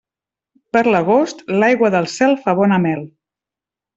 Per 0.75 0.81
l'agost, 0.95 1.43
l'aigua 1.63 1.93
del 1.97 2.09
cel 2.15 2.35
fa 2.47 2.57
bona 2.61 2.83
mel. 2.87 3.07